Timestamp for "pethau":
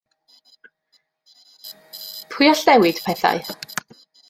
3.07-3.45